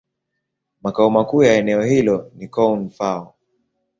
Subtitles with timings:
[0.81, 3.33] Makao makuu ya eneo hilo ni Koun-Fao.